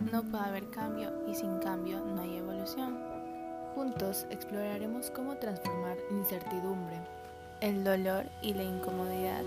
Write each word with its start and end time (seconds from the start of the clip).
no 0.00 0.22
puede 0.22 0.44
haber 0.44 0.70
cambio 0.70 1.12
y 1.28 1.34
sin 1.34 1.58
cambio 1.58 2.00
no 2.00 2.22
hay 2.22 2.36
evolución. 2.36 2.98
Juntos 3.74 4.26
exploraremos 4.30 5.10
cómo 5.10 5.36
transformar 5.36 5.96
la 6.10 6.16
incertidumbre, 6.16 6.96
el 7.60 7.84
dolor 7.84 8.24
y 8.42 8.54
la 8.54 8.64
incomodidad 8.64 9.44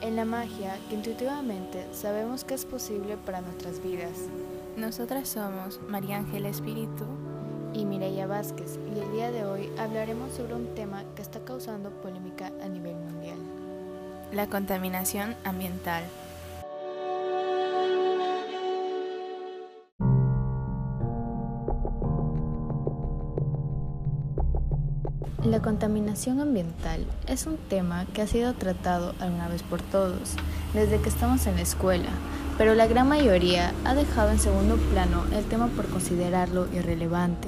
en 0.00 0.16
la 0.16 0.24
magia 0.24 0.78
que 0.88 0.94
intuitivamente 0.94 1.86
sabemos 1.92 2.44
que 2.44 2.54
es 2.54 2.64
posible 2.64 3.16
para 3.16 3.40
nuestras 3.40 3.82
vidas. 3.82 4.12
Nosotras 4.76 5.28
somos 5.28 5.80
María 5.88 6.18
Ángela 6.18 6.48
Espíritu 6.48 7.04
y 7.72 7.84
Mireya 7.84 8.26
Vázquez 8.26 8.78
y 8.94 9.00
el 9.00 9.12
día 9.12 9.30
de 9.30 9.44
hoy 9.44 9.70
hablaremos 9.78 10.34
sobre 10.34 10.54
un 10.54 10.74
tema 10.74 11.04
que 11.14 11.22
está 11.22 11.40
causando 11.40 11.90
polémica 12.02 12.52
a 12.62 12.68
nivel 12.68 12.96
mundial. 12.96 13.38
La 14.32 14.48
contaminación 14.48 15.34
ambiental. 15.44 16.04
La 25.50 25.62
contaminación 25.62 26.40
ambiental 26.40 27.06
es 27.28 27.46
un 27.46 27.56
tema 27.56 28.04
que 28.06 28.20
ha 28.20 28.26
sido 28.26 28.52
tratado 28.54 29.14
alguna 29.20 29.46
vez 29.46 29.62
por 29.62 29.80
todos, 29.80 30.34
desde 30.74 31.00
que 31.00 31.08
estamos 31.08 31.46
en 31.46 31.54
la 31.54 31.62
escuela, 31.62 32.08
pero 32.58 32.74
la 32.74 32.88
gran 32.88 33.08
mayoría 33.08 33.72
ha 33.84 33.94
dejado 33.94 34.32
en 34.32 34.40
segundo 34.40 34.76
plano 34.76 35.22
el 35.32 35.44
tema 35.44 35.68
por 35.68 35.86
considerarlo 35.86 36.66
irrelevante. 36.74 37.46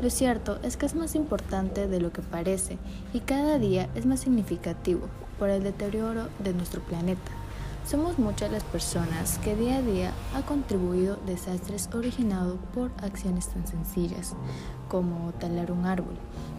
Lo 0.00 0.08
cierto 0.08 0.60
es 0.62 0.76
que 0.76 0.86
es 0.86 0.94
más 0.94 1.16
importante 1.16 1.88
de 1.88 2.00
lo 2.00 2.12
que 2.12 2.22
parece 2.22 2.78
y 3.12 3.18
cada 3.18 3.58
día 3.58 3.88
es 3.96 4.06
más 4.06 4.20
significativo 4.20 5.08
por 5.40 5.50
el 5.50 5.64
deterioro 5.64 6.28
de 6.44 6.54
nuestro 6.54 6.80
planeta. 6.80 7.32
Somos 7.84 8.20
muchas 8.20 8.52
las 8.52 8.62
personas 8.62 9.38
que 9.38 9.56
día 9.56 9.78
a 9.78 9.82
día 9.82 10.12
ha 10.36 10.42
contribuido 10.42 11.16
desastres 11.26 11.90
originados 11.92 12.58
por 12.72 12.92
acciones 13.02 13.48
tan 13.48 13.66
sencillas 13.66 14.36
como 14.88 15.32
talar 15.32 15.72
un 15.72 15.84
árbol, 15.86 16.14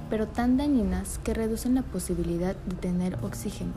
pero 0.10 0.28
tan 0.28 0.58
dañinas 0.58 1.20
que 1.20 1.34
reducen 1.34 1.76
la 1.76 1.82
posibilidad 1.82 2.56
de 2.56 2.76
tener 2.76 3.18
oxígeno. 3.24 3.74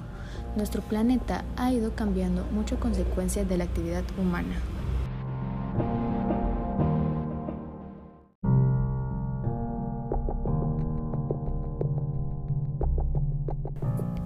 Nuestro 0.56 0.82
planeta 0.82 1.44
ha 1.56 1.72
ido 1.72 1.94
cambiando 1.94 2.44
mucho 2.52 2.80
consecuencia 2.80 3.44
de 3.44 3.56
la 3.58 3.64
actividad 3.64 4.04
humana. 4.18 4.56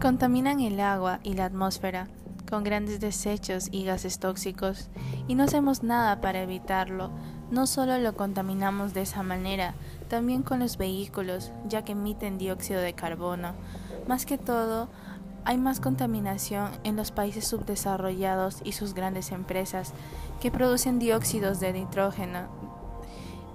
Contaminan 0.00 0.60
el 0.60 0.80
agua 0.80 1.20
y 1.22 1.34
la 1.34 1.44
atmósfera 1.44 2.08
con 2.50 2.64
grandes 2.64 3.00
desechos 3.00 3.68
y 3.70 3.84
gases 3.84 4.18
tóxicos 4.18 4.88
y 5.28 5.34
no 5.34 5.44
hacemos 5.44 5.82
nada 5.82 6.20
para 6.20 6.42
evitarlo. 6.42 7.10
No 7.50 7.66
solo 7.66 7.98
lo 7.98 8.14
contaminamos 8.14 8.92
de 8.92 9.02
esa 9.02 9.22
manera, 9.22 9.74
también 10.10 10.42
con 10.42 10.58
los 10.58 10.76
vehículos, 10.76 11.52
ya 11.66 11.82
que 11.84 11.92
emiten 11.92 12.36
dióxido 12.36 12.80
de 12.80 12.92
carbono. 12.92 13.54
Más 14.08 14.26
que 14.26 14.36
todo, 14.36 14.88
hay 15.44 15.56
más 15.56 15.80
contaminación 15.80 16.72
en 16.84 16.96
los 16.96 17.12
países 17.12 17.46
subdesarrollados 17.46 18.60
y 18.64 18.72
sus 18.72 18.92
grandes 18.92 19.30
empresas 19.30 19.94
que 20.40 20.50
producen 20.50 20.98
dióxidos 20.98 21.60
de 21.60 21.72
nitrógeno, 21.72 22.48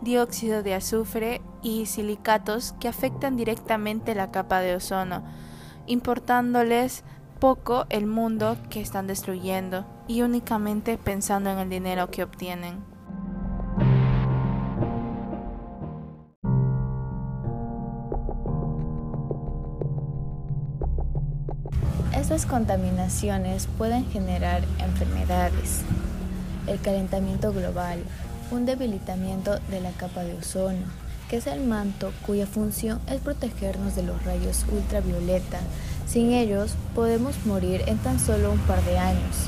dióxido 0.02 0.64
de 0.64 0.76
azufre 0.76 1.42
y 1.62 1.88
silicatos 1.88 2.74
que 2.80 2.88
afectan 2.88 3.36
directamente 3.36 4.16
la 4.16 4.32
capa 4.32 4.62
de 4.62 4.76
ozono, 4.76 5.24
importándoles 5.88 7.04
poco 7.40 7.86
el 7.90 8.08
mundo 8.08 8.56
que 8.70 8.80
están 8.80 9.08
destruyendo 9.08 9.86
y 10.08 10.22
únicamente 10.22 10.98
pensando 10.98 11.50
en 11.50 11.60
el 11.60 11.70
dinero 11.70 12.10
que 12.10 12.24
obtienen. 12.24 12.95
Estas 22.26 22.48
contaminaciones 22.48 23.68
pueden 23.78 24.04
generar 24.10 24.64
enfermedades, 24.80 25.82
el 26.66 26.82
calentamiento 26.82 27.54
global, 27.54 28.00
un 28.50 28.66
debilitamiento 28.66 29.60
de 29.70 29.80
la 29.80 29.92
capa 29.92 30.24
de 30.24 30.34
ozono, 30.34 30.88
que 31.30 31.38
es 31.38 31.46
el 31.46 31.62
manto 31.62 32.12
cuya 32.26 32.48
función 32.48 33.00
es 33.12 33.22
protegernos 33.22 33.96
de 33.96 34.02
los 34.02 34.24
rayos 34.24 34.66
ultravioleta. 34.72 35.60
Sin 36.08 36.32
ellos 36.32 36.74
podemos 36.96 37.46
morir 37.46 37.84
en 37.86 38.00
tan 38.00 38.20
solo 38.20 38.52
un 38.52 38.60
par 38.62 38.84
de 38.86 38.98
años. 38.98 39.46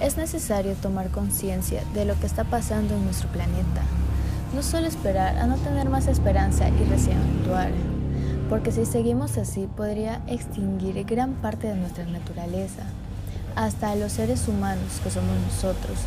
Es 0.00 0.16
necesario 0.16 0.72
tomar 0.72 1.10
conciencia 1.10 1.84
de 1.94 2.06
lo 2.06 2.18
que 2.18 2.26
está 2.26 2.42
pasando 2.42 2.96
en 2.96 3.04
nuestro 3.04 3.28
planeta. 3.28 3.82
No 4.52 4.64
solo 4.64 4.88
esperar 4.88 5.38
a 5.38 5.46
no 5.46 5.58
tener 5.58 5.88
más 5.88 6.08
esperanza 6.08 6.68
y 6.70 6.90
recién 6.90 7.18
actuar, 7.38 7.70
porque 8.48 8.70
si 8.70 8.86
seguimos 8.86 9.38
así 9.38 9.68
podría 9.76 10.22
extinguir 10.26 11.04
gran 11.04 11.34
parte 11.34 11.66
de 11.66 11.76
nuestra 11.76 12.04
naturaleza, 12.04 12.82
hasta 13.54 13.94
los 13.96 14.12
seres 14.12 14.46
humanos 14.48 15.00
que 15.02 15.10
somos 15.10 15.34
nosotros. 15.46 15.98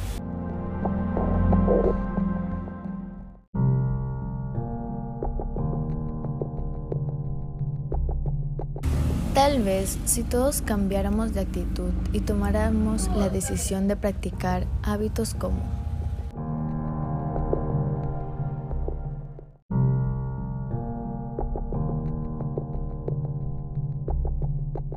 Tal 9.34 9.64
vez 9.64 9.98
si 10.06 10.24
todos 10.24 10.62
cambiáramos 10.62 11.34
de 11.34 11.42
actitud 11.42 11.92
y 12.12 12.20
tomáramos 12.20 13.10
la 13.16 13.30
decisión 13.30 13.88
de 13.88 13.96
practicar 13.96 14.66
hábitos 14.84 15.34
como 15.34 15.79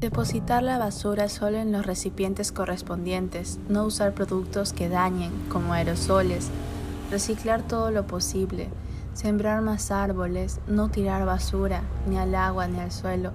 Depositar 0.02 0.64
la 0.64 0.78
basura 0.78 1.28
solo 1.28 1.58
en 1.58 1.70
los 1.70 1.86
recipientes 1.86 2.50
correspondientes, 2.50 3.60
no 3.68 3.84
usar 3.84 4.14
productos 4.14 4.72
que 4.72 4.88
dañen, 4.88 5.30
como 5.48 5.74
aerosoles, 5.74 6.50
reciclar 7.08 7.62
todo 7.62 7.92
lo 7.92 8.04
posible, 8.04 8.66
sembrar 9.14 9.62
más 9.62 9.92
árboles, 9.92 10.58
no 10.66 10.88
tirar 10.88 11.24
basura, 11.24 11.82
ni 12.08 12.18
al 12.18 12.34
agua 12.34 12.66
ni 12.66 12.80
al 12.80 12.91
suelo, 12.91 13.30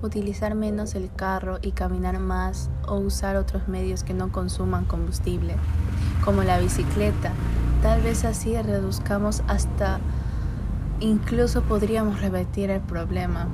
utilizar 0.00 0.54
menos 0.54 0.94
el 0.94 1.10
carro 1.12 1.58
y 1.60 1.72
caminar 1.72 2.20
más 2.20 2.70
o 2.86 2.98
usar 2.98 3.34
otros 3.34 3.66
medios 3.66 4.04
que 4.04 4.14
no 4.14 4.30
consuman 4.30 4.84
combustible, 4.84 5.56
como 6.24 6.44
la 6.44 6.60
bicicleta. 6.60 7.32
Tal 7.82 8.00
vez 8.00 8.24
así 8.24 8.54
reduzcamos 8.62 9.42
hasta 9.48 9.98
incluso 11.00 11.62
podríamos 11.62 12.20
revertir 12.20 12.70
el 12.70 12.80
problema. 12.80 13.48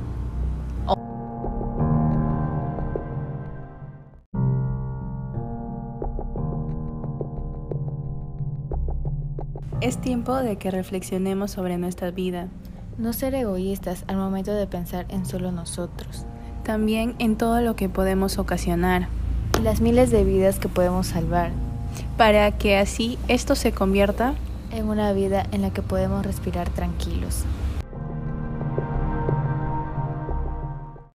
Es 9.81 9.99
tiempo 9.99 10.35
de 10.35 10.57
que 10.57 10.73
reflexionemos 10.73 11.53
sobre 11.53 11.79
nuestra 11.79 12.11
vida. 12.11 12.49
No 12.99 13.13
ser 13.13 13.33
egoístas 13.37 14.03
al 14.09 14.17
momento 14.17 14.53
de 14.53 14.67
pensar 14.67 15.07
en 15.09 15.25
solo 15.25 15.53
nosotros. 15.53 16.27
También 16.65 17.15
en 17.21 17.37
todo 17.37 17.61
lo 17.61 17.77
que 17.77 17.89
podemos 17.89 18.39
ocasionar. 18.39 19.07
Y 19.57 19.63
las 19.63 19.81
miles 19.81 20.11
de 20.11 20.25
vidas 20.25 20.59
que 20.59 20.69
podemos 20.69 21.07
salvar. 21.07 21.53
Para 22.17 22.51
que 22.59 22.77
así 22.77 23.21
esto 23.29 23.55
se 23.55 23.71
convierta 23.71 24.35
en 24.73 24.89
una 24.89 25.13
vida 25.13 25.47
en 25.53 25.63
la 25.63 25.71
que 25.71 25.83
podemos 25.83 26.27
respirar 26.27 26.69
tranquilos. 26.71 27.45